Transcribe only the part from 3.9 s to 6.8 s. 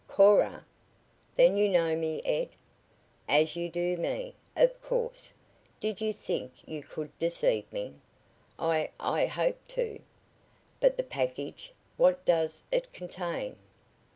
me. Of course. Did you think